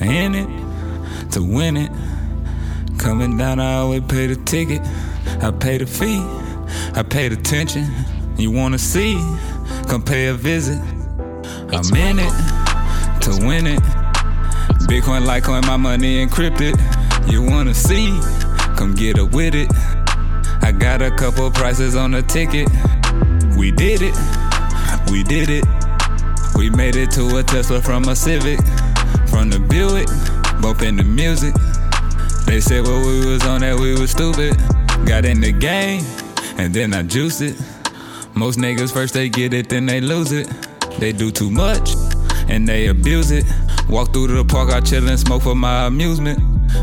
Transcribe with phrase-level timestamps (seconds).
[0.00, 1.90] In it to win it.
[2.98, 4.80] Coming down, I always pay the ticket.
[5.42, 6.18] I pay the fee.
[6.98, 7.86] I paid attention.
[8.38, 9.20] You wanna see?
[9.90, 10.80] Come pay a visit.
[11.74, 12.32] I'm in it
[13.20, 13.82] to win it.
[14.88, 16.74] Bitcoin, Litecoin, my money encrypted.
[17.30, 18.18] You wanna see?
[18.78, 19.70] Come get up with it.
[20.62, 22.66] I got a couple prices on the ticket.
[23.58, 24.16] We did it.
[25.10, 25.66] We did it.
[26.56, 28.58] We made it to a Tesla from a Civic.
[29.28, 30.08] From the Buick,
[30.60, 31.54] bumping the music.
[32.46, 34.56] They said when we was on that, we was stupid.
[35.06, 36.04] Got in the game,
[36.58, 37.56] and then I juice it.
[38.34, 40.48] Most niggas first they get it, then they lose it.
[40.98, 41.94] They do too much,
[42.48, 43.44] and they abuse it.
[43.88, 46.38] Walk through the park, I chill and smoke for my amusement.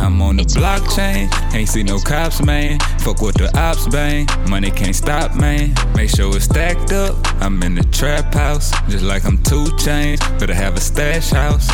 [0.00, 2.78] I'm on the blockchain, ain't see no cops, man.
[3.00, 4.26] Fuck with the ops, bang.
[4.48, 5.74] Money can't stop, man.
[5.96, 7.16] Make sure it's stacked up.
[7.42, 10.20] I'm in the trap house, just like I'm 2 Chainz.
[10.38, 11.68] Better have a stash house.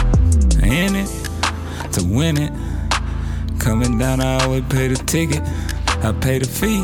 [0.62, 1.08] In it
[1.92, 2.52] to win it.
[3.58, 5.42] Coming down, I always pay the ticket.
[6.04, 6.82] I pay the fee.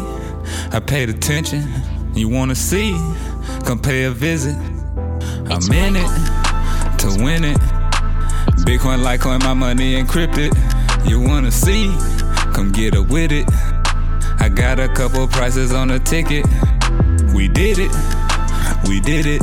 [0.72, 1.64] I paid attention.
[2.14, 2.92] You wanna see?
[3.64, 4.56] Come pay a visit.
[5.50, 7.58] I'm in it to win it.
[8.64, 10.52] Bitcoin, Litecoin, my money encrypted.
[11.08, 11.92] You wanna see?
[12.54, 13.48] Come get up with it.
[14.40, 16.46] I got a couple prices on the ticket.
[17.34, 17.90] We did it.
[18.88, 19.42] We did it.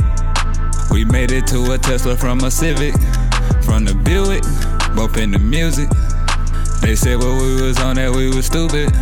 [0.90, 2.94] We made it to a Tesla from a Civic.
[3.72, 4.42] From the Buick,
[4.94, 5.88] bumping the music.
[6.82, 8.92] They said when we was on that, we was stupid.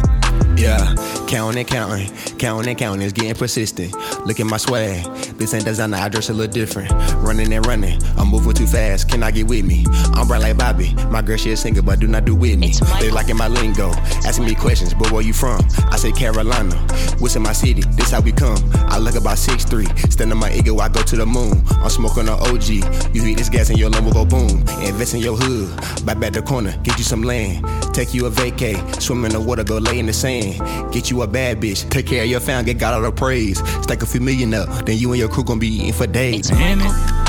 [0.57, 0.95] Yeah,
[1.31, 3.03] counting, counting, counting, counting.
[3.03, 3.95] It's getting persistent.
[4.27, 5.05] Look at my swag.
[5.39, 6.91] This ain't designer, I dress a little different.
[7.25, 9.09] Running and running, I'm moving too fast.
[9.09, 9.85] Can I get with me?
[10.15, 10.93] I'm bright like Bobby.
[11.09, 12.73] My girl, she a singer, but do not do with me.
[12.99, 13.91] They liking my lingo,
[14.27, 15.65] asking me questions, but where you from?
[15.93, 16.75] I say Carolina.
[17.21, 17.83] What's in my city?
[17.93, 18.59] This how we come.
[18.89, 21.63] I look about 6'3, stand on my ego, I go to the moon.
[21.69, 23.15] I'm smoking an OG.
[23.15, 24.65] You hit this gas and your lung will go boom.
[24.83, 25.71] Invest in your hood,
[26.05, 27.65] buy back the corner, get you some land.
[27.95, 30.61] Take you a vacay, swim in the water, go lay in the sand.
[30.93, 33.59] Get you a bad bitch, take care of your fam, get got all the praise.
[33.83, 36.51] Stack a few million up, then you and your crew gon' be eating for days.
[36.51, 37.21] In it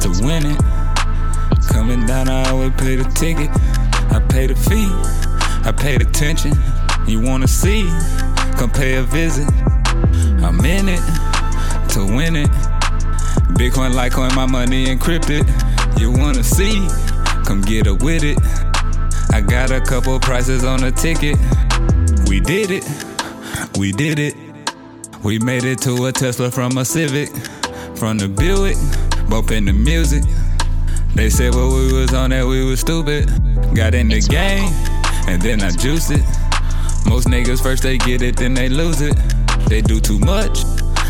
[0.00, 0.58] to win it.
[1.68, 3.50] Coming down, I always pay the ticket.
[4.12, 4.88] I pay the fee.
[5.64, 6.52] I paid attention.
[7.06, 7.84] You wanna see?
[8.58, 9.48] Come pay a visit.
[10.42, 11.00] I'm in it
[11.90, 12.50] to win it.
[13.54, 15.46] Bitcoin, Litecoin, my money encrypted.
[16.00, 16.86] You wanna see?
[17.44, 18.38] Come get up with it.
[19.32, 21.38] I got a couple prices on the ticket.
[22.28, 23.11] We did it.
[23.78, 24.34] We did it.
[25.22, 27.30] We made it to a Tesla from a Civic.
[27.96, 28.76] From the Buick,
[29.28, 30.24] bumping the music.
[31.14, 33.28] They said when we was on that, we was stupid.
[33.74, 34.68] Got in the game,
[35.28, 36.24] and then I juice it.
[37.06, 39.14] Most niggas first they get it, then they lose it.
[39.68, 40.64] They do too much,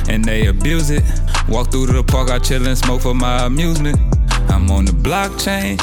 [0.09, 1.03] and they abuse it.
[1.49, 3.99] Walk through the park, I chill and smoke for my amusement.
[4.51, 5.81] I'm on the blockchain,